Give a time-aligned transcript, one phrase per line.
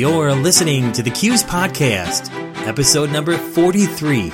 [0.00, 2.32] You're listening to the CUES Podcast,
[2.66, 4.30] episode number 43.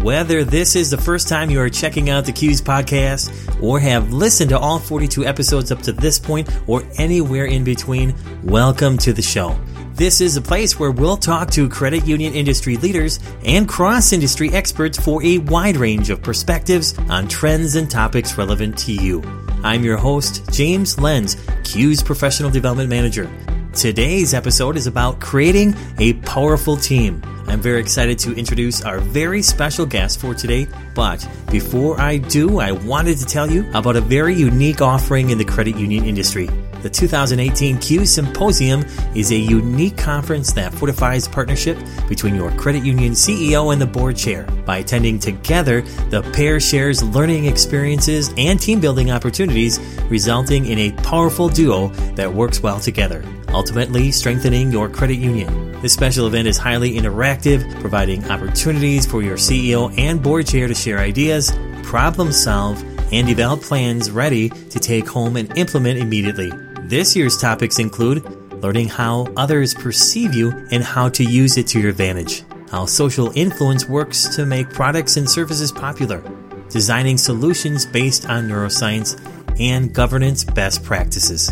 [0.00, 4.12] Whether this is the first time you are checking out the CUES podcast or have
[4.12, 8.14] listened to all 42 episodes up to this point or anywhere in between,
[8.44, 9.58] welcome to the show.
[9.94, 14.50] This is a place where we'll talk to credit union industry leaders and cross industry
[14.50, 19.22] experts for a wide range of perspectives on trends and topics relevant to you.
[19.62, 23.30] I'm your host, James Lenz, CUES Professional Development Manager.
[23.72, 27.22] Today's episode is about creating a powerful team.
[27.46, 30.66] I'm very excited to introduce our very special guest for today.
[30.96, 35.38] But before I do, I wanted to tell you about a very unique offering in
[35.38, 36.48] the credit union industry.
[36.84, 38.84] The 2018 CUES Symposium
[39.14, 41.78] is a unique conference that fortifies partnership
[42.10, 44.44] between your credit union CEO and the board chair.
[44.66, 45.80] By attending together,
[46.10, 52.30] the pair shares learning experiences and team building opportunities, resulting in a powerful duo that
[52.30, 55.80] works well together, ultimately strengthening your credit union.
[55.80, 60.74] This special event is highly interactive, providing opportunities for your CEO and board chair to
[60.74, 61.50] share ideas,
[61.82, 66.52] problem solve, and develop plans ready to take home and implement immediately.
[66.86, 68.22] This year's topics include
[68.62, 73.32] learning how others perceive you and how to use it to your advantage, how social
[73.34, 76.22] influence works to make products and services popular,
[76.68, 79.18] designing solutions based on neuroscience,
[79.58, 81.50] and governance best practices.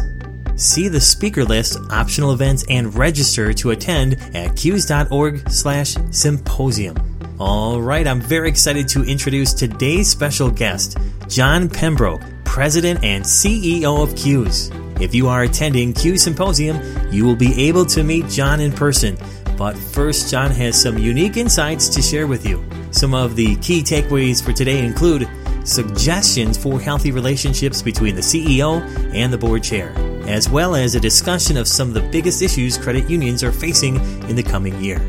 [0.56, 6.94] See the speaker list, optional events, and register to attend at cues.org slash symposium.
[7.40, 14.02] All right, I'm very excited to introduce today's special guest, John Pembroke, President and CEO
[14.02, 14.70] of CUES.
[15.02, 19.18] If you are attending CUES Symposium, you will be able to meet John in person.
[19.58, 22.64] But first, John has some unique insights to share with you.
[22.92, 25.28] Some of the key takeaways for today include
[25.64, 28.80] suggestions for healthy relationships between the CEO
[29.12, 29.92] and the board chair,
[30.28, 33.96] as well as a discussion of some of the biggest issues credit unions are facing
[34.28, 35.00] in the coming year.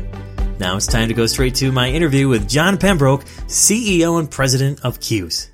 [0.58, 4.80] Now it's time to go straight to my interview with John Pembroke, CEO and President
[4.84, 5.53] of CUES.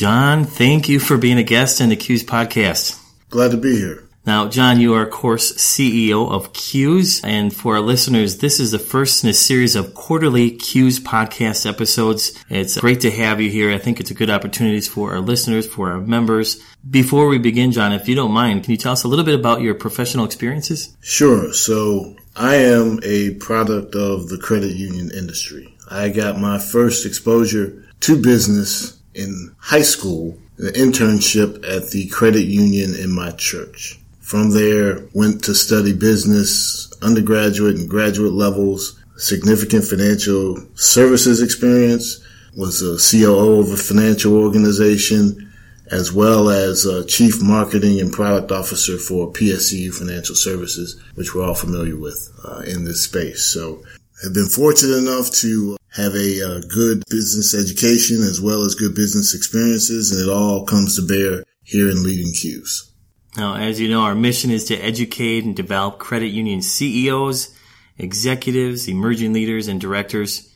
[0.00, 2.98] John, thank you for being a guest in the CUES podcast.
[3.28, 4.08] Glad to be here.
[4.24, 7.22] Now, John, you are, of course, CEO of CUES.
[7.22, 11.68] And for our listeners, this is the first in a series of quarterly CUES podcast
[11.68, 12.32] episodes.
[12.48, 13.70] It's great to have you here.
[13.70, 16.62] I think it's a good opportunity for our listeners, for our members.
[16.88, 19.38] Before we begin, John, if you don't mind, can you tell us a little bit
[19.38, 20.96] about your professional experiences?
[21.02, 21.52] Sure.
[21.52, 25.76] So I am a product of the credit union industry.
[25.90, 32.44] I got my first exposure to business in high school, an internship at the credit
[32.44, 33.98] union in my church.
[34.20, 42.20] From there, went to study business, undergraduate and graduate levels, significant financial services experience,
[42.56, 45.52] was a COO of a financial organization,
[45.90, 51.44] as well as a chief marketing and product officer for PSCU Financial Services, which we're
[51.44, 53.44] all familiar with uh, in this space.
[53.44, 53.82] So
[54.22, 58.94] have been fortunate enough to have a uh, good business education as well as good
[58.94, 62.92] business experiences, and it all comes to bear here in Leading CUES.
[63.36, 67.54] Now, as you know, our mission is to educate and develop credit union CEOs,
[67.98, 70.52] executives, emerging leaders, and directors.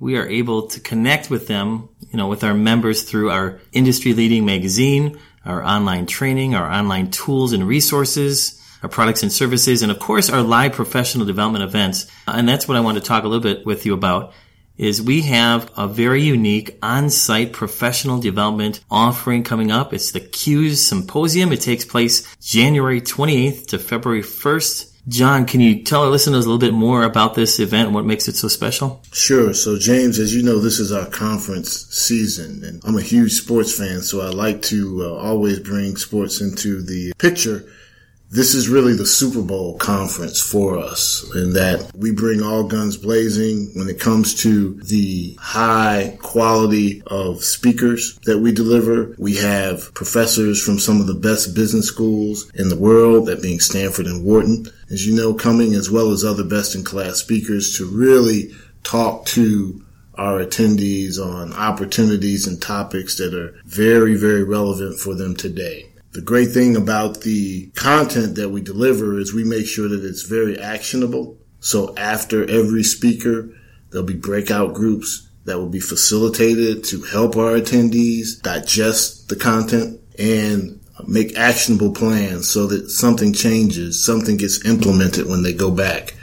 [0.00, 4.14] We are able to connect with them, you know, with our members through our industry
[4.14, 9.92] leading magazine, our online training, our online tools and resources, our products and services, and
[9.92, 12.06] of course our live professional development events.
[12.26, 14.32] And that's what I want to talk a little bit with you about
[14.80, 19.92] is we have a very unique on-site professional development offering coming up.
[19.92, 21.52] It's the CUES Symposium.
[21.52, 24.90] It takes place January 28th to February 1st.
[25.06, 28.06] John, can you tell our listeners a little bit more about this event and what
[28.06, 29.02] makes it so special?
[29.12, 29.52] Sure.
[29.52, 33.76] So, James, as you know, this is our conference season, and I'm a huge sports
[33.76, 37.66] fan, so I like to uh, always bring sports into the picture
[38.32, 42.96] this is really the Super Bowl conference for us in that we bring all guns
[42.96, 49.16] blazing when it comes to the high quality of speakers that we deliver.
[49.18, 53.58] We have professors from some of the best business schools in the world, that being
[53.58, 57.76] Stanford and Wharton, as you know, coming as well as other best in class speakers
[57.78, 58.54] to really
[58.84, 59.84] talk to
[60.14, 65.89] our attendees on opportunities and topics that are very, very relevant for them today.
[66.12, 70.22] The great thing about the content that we deliver is we make sure that it's
[70.22, 71.38] very actionable.
[71.60, 73.50] So after every speaker,
[73.90, 80.00] there'll be breakout groups that will be facilitated to help our attendees digest the content
[80.18, 86.14] and make actionable plans so that something changes, something gets implemented when they go back.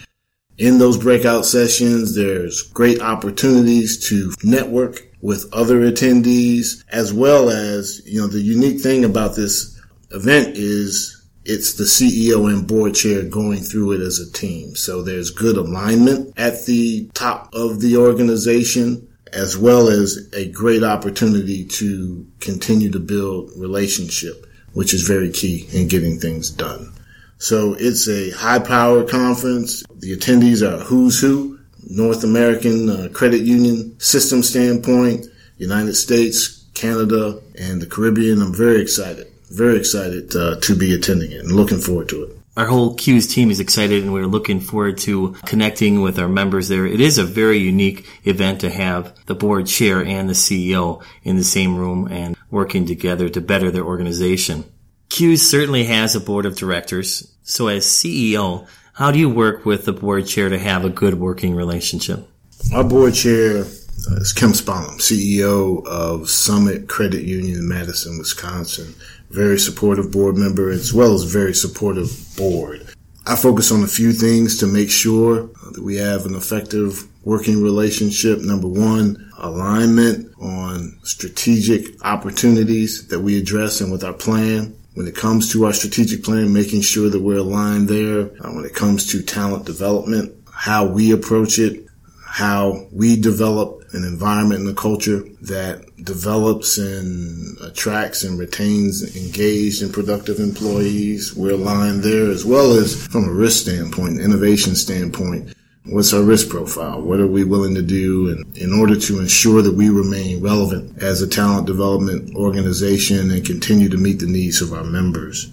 [0.57, 8.01] In those breakout sessions, there's great opportunities to network with other attendees, as well as,
[8.06, 9.76] you know, the unique thing about this
[10.12, 11.13] event is
[11.45, 14.75] it's the CEO and board chair going through it as a team.
[14.75, 20.83] So there's good alignment at the top of the organization, as well as a great
[20.83, 26.92] opportunity to continue to build relationship, which is very key in getting things done.
[27.38, 29.83] So it's a high power conference.
[29.95, 35.27] The attendees are who's who, North American uh, credit union system standpoint,
[35.57, 38.42] United States, Canada, and the Caribbean.
[38.42, 42.38] I'm very excited, very excited uh, to be attending it and looking forward to it.
[42.58, 46.70] Our whole CUES team is excited and we're looking forward to connecting with our members
[46.70, 46.88] there.
[46.88, 51.36] It is a very unique event to have the board chair and the CEO in
[51.36, 54.64] the same room and working together to better their organization.
[55.10, 57.32] CUES certainly has a board of directors.
[57.44, 61.20] So as CEO, how do you work with the board chair to have a good
[61.20, 62.28] working relationship?
[62.74, 68.96] Our board chair is Kim Sponem, CEO of Summit Credit Union in Madison, Wisconsin.
[69.29, 72.88] Very supportive board member as well as very supportive board.
[73.25, 77.62] I focus on a few things to make sure that we have an effective working
[77.62, 78.39] relationship.
[78.39, 85.15] Number one, alignment on strategic opportunities that we address and with our plan when it
[85.15, 88.31] comes to our strategic plan, making sure that we're aligned there.
[88.41, 91.85] Uh, when it comes to talent development, how we approach it,
[92.25, 99.81] how we develop an environment and a culture that develops and attracts and retains engaged
[99.81, 101.34] and productive employees.
[101.36, 105.54] We're aligned there as well as from a risk standpoint, innovation standpoint.
[105.86, 107.01] What's our risk profile?
[107.01, 111.01] What are we willing to do in, in order to ensure that we remain relevant
[111.01, 115.50] as a talent development organization and continue to meet the needs of our members?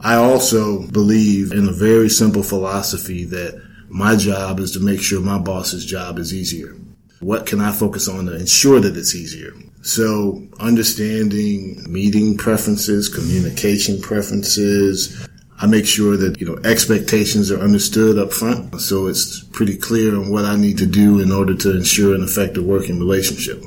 [0.00, 5.20] I also believe in a very simple philosophy that my job is to make sure
[5.20, 6.74] my boss's job is easier.
[7.22, 9.52] What can I focus on to ensure that it's easier?
[9.82, 15.28] So understanding meeting preferences, communication preferences,
[15.60, 18.80] I make sure that, you know, expectations are understood up front.
[18.80, 22.24] So it's pretty clear on what I need to do in order to ensure an
[22.24, 23.62] effective working relationship.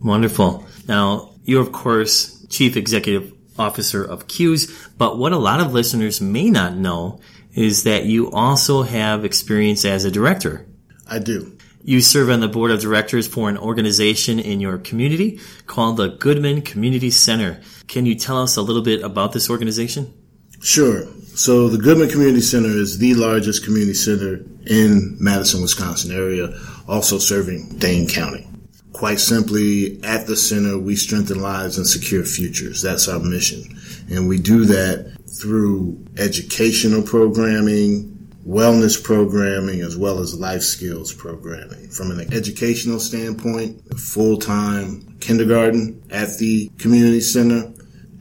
[0.00, 0.64] Wonderful.
[0.86, 6.20] Now, you're, of course, Chief Executive Officer of CUES, but what a lot of listeners
[6.20, 7.18] may not know
[7.54, 10.64] is that you also have experience as a director.
[11.08, 11.58] I do.
[11.90, 16.06] You serve on the board of directors for an organization in your community called the
[16.06, 17.60] Goodman Community Center.
[17.88, 20.14] Can you tell us a little bit about this organization?
[20.62, 21.04] Sure.
[21.34, 26.56] So the Goodman Community Center is the largest community center in Madison, Wisconsin area,
[26.86, 28.46] also serving Dane County.
[28.92, 32.82] Quite simply, at the center, we strengthen lives and secure futures.
[32.82, 33.64] That's our mission.
[34.08, 41.88] And we do that through educational programming, wellness programming, as well as life skills programming.
[41.88, 47.72] From an educational standpoint, full time kindergarten at the community center,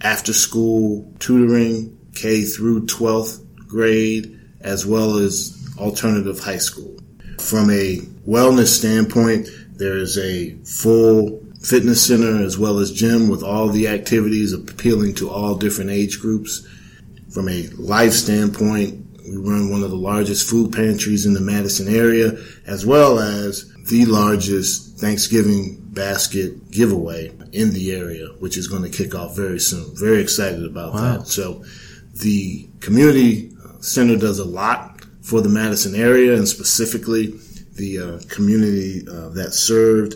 [0.02, 6.98] after school tutoring, K through 12th grade, as well as alternative high school.
[7.40, 13.44] From a wellness standpoint, there is a full fitness center as well as gym with
[13.44, 16.68] all the activities appealing to all different age groups.
[17.30, 21.94] From a life standpoint, we run one of the largest food pantries in the Madison
[21.94, 22.32] area,
[22.66, 28.90] as well as the largest Thanksgiving basket giveaway in the area, which is going to
[28.90, 29.96] kick off very soon.
[29.96, 31.18] Very excited about wow.
[31.18, 31.28] that.
[31.28, 31.64] So
[32.22, 37.34] the community center does a lot for the Madison area and specifically
[37.76, 40.16] the uh, community uh, that served.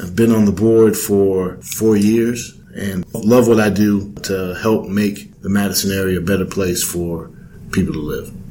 [0.00, 4.88] I've been on the board for four years and love what I do to help
[4.88, 7.30] make the Madison area a better place for
[7.70, 8.43] people to live.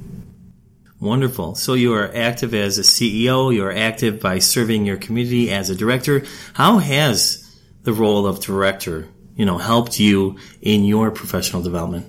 [1.03, 1.55] Wonderful.
[1.55, 5.69] So you are active as a CEO, you are active by serving your community as
[5.69, 6.23] a director.
[6.53, 12.05] How has the role of director, you know, helped you in your professional development?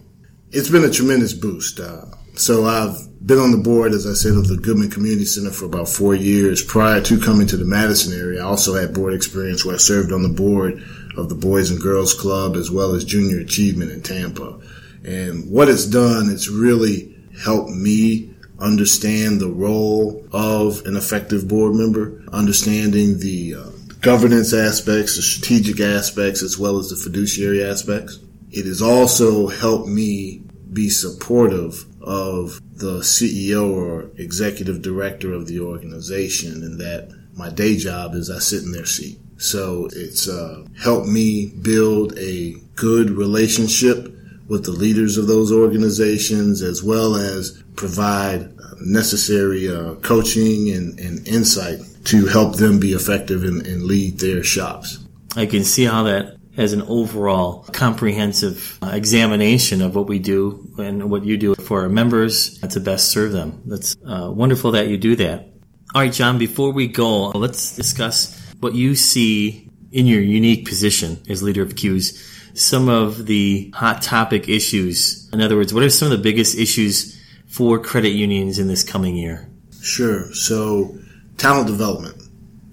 [0.52, 1.80] It's been a tremendous boost.
[1.80, 2.04] Uh,
[2.36, 2.96] so I've
[3.26, 6.14] been on the board, as I said, of the Goodman Community Center for about four
[6.14, 6.62] years.
[6.62, 10.12] Prior to coming to the Madison area, I also had board experience where I served
[10.12, 10.80] on the board
[11.16, 14.60] of the Boys and Girls Club as well as Junior Achievement in Tampa.
[15.02, 21.74] And what it's done, it's really helped me understand the role of an effective board
[21.74, 23.70] member, understanding the uh,
[24.00, 28.18] governance aspects, the strategic aspects, as well as the fiduciary aspects.
[28.50, 30.42] It has also helped me
[30.72, 37.76] be supportive of the CEO or executive director of the organization and that my day
[37.76, 39.18] job is I sit in their seat.
[39.38, 44.13] So it's uh, helped me build a good relationship
[44.48, 51.26] with the leaders of those organizations as well as provide necessary uh, coaching and, and,
[51.26, 54.98] insight to help them be effective and, and lead their shops.
[55.36, 60.72] I can see how that as an overall comprehensive uh, examination of what we do
[60.78, 63.62] and what you do for our members to best serve them.
[63.66, 65.48] That's uh, wonderful that you do that.
[65.94, 71.22] All right, John, before we go, let's discuss what you see in your unique position
[71.28, 75.28] as leader of CUES, some of the hot topic issues.
[75.32, 78.84] In other words, what are some of the biggest issues for credit unions in this
[78.84, 79.48] coming year?
[79.82, 80.32] Sure.
[80.32, 80.96] So,
[81.36, 82.22] talent development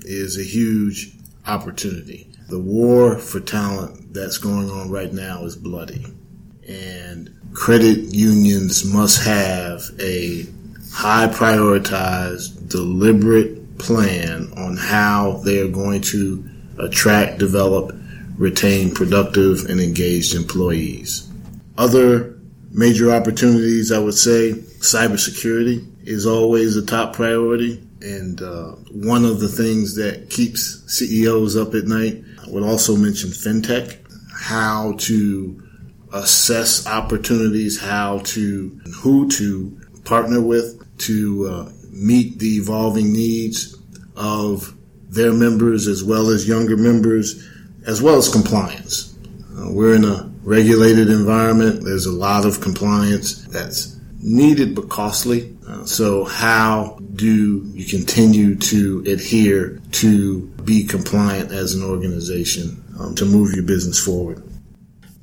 [0.01, 1.11] is a huge
[1.45, 2.31] opportunity.
[2.47, 6.05] The war for talent that's going on right now is bloody.
[6.67, 10.45] And credit unions must have a
[10.93, 16.47] high prioritized, deliberate plan on how they are going to
[16.77, 17.95] attract, develop,
[18.37, 21.29] retain productive and engaged employees.
[21.77, 22.37] Other
[22.71, 27.87] major opportunities, I would say, cybersecurity is always a top priority.
[28.01, 32.95] And uh, one of the things that keeps CEOs up at night, I would also
[32.95, 33.97] mention fintech,
[34.33, 35.61] how to
[36.13, 43.77] assess opportunities, how to, who to partner with to uh, meet the evolving needs
[44.15, 44.75] of
[45.09, 47.47] their members as well as younger members,
[47.85, 49.15] as well as compliance.
[49.57, 51.83] Uh, we're in a regulated environment.
[51.83, 55.55] There's a lot of compliance that's needed but costly.
[55.67, 63.15] Uh, so how do you continue to adhere to be compliant as an organization um,
[63.15, 64.43] to move your business forward?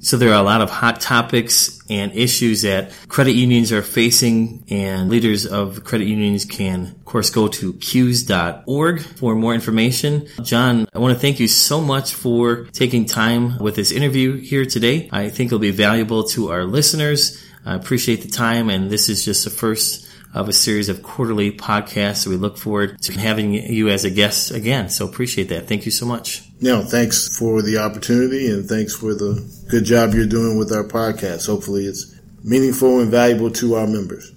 [0.01, 4.65] So there are a lot of hot topics and issues that credit unions are facing
[4.71, 10.29] and leaders of credit unions can, of course, go to cues.org for more information.
[10.43, 14.65] John, I want to thank you so much for taking time with this interview here
[14.65, 15.09] today.
[15.13, 17.45] I think it'll be valuable to our listeners.
[17.65, 21.53] I appreciate the time and this is just the first of a series of quarterly
[21.53, 22.27] podcasts.
[22.27, 24.91] We look forward to having you as a guest again.
[24.91, 25.67] So appreciate that.
[25.67, 26.48] Thank you so much.
[26.61, 30.85] No, thanks for the opportunity and thanks for the good job you're doing with our
[30.85, 31.47] podcast.
[31.47, 34.33] Hopefully it's meaningful and valuable to our members.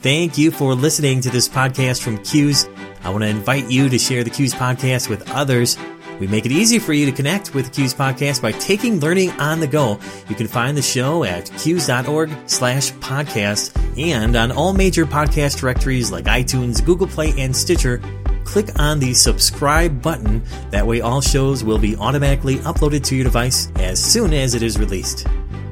[0.00, 2.68] Thank you for listening to this podcast from CUES.
[3.02, 5.76] I want to invite you to share the CUES podcast with others
[6.20, 9.60] we make it easy for you to connect with CUES podcast by taking learning on
[9.60, 9.98] the go.
[10.28, 16.12] You can find the show at cues.org slash podcast and on all major podcast directories
[16.12, 18.00] like iTunes, Google Play, and Stitcher.
[18.44, 20.42] Click on the subscribe button.
[20.70, 24.62] That way all shows will be automatically uploaded to your device as soon as it
[24.62, 25.26] is released.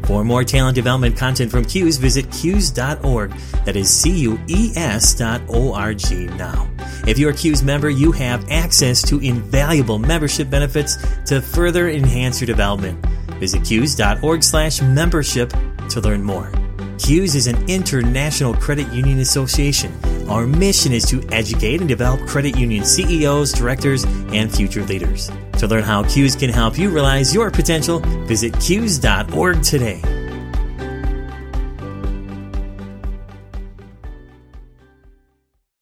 [0.05, 3.31] For more talent development content from CUES, visit cues.org.
[3.64, 6.69] That is C-U-E-S dot O-R-G now.
[7.07, 12.41] If you're a CUES member, you have access to invaluable membership benefits to further enhance
[12.41, 13.05] your development.
[13.37, 15.52] Visit cues.org slash membership
[15.88, 16.50] to learn more.
[16.99, 19.93] CUES is an international credit union association.
[20.29, 25.31] Our mission is to educate and develop credit union CEOs, directors, and future leaders.
[25.59, 30.22] To learn how CUES can help you realize your potential, visit cues.org today.